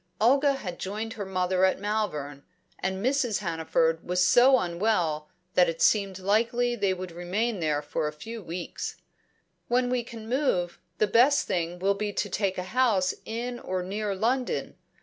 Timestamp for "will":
11.77-11.93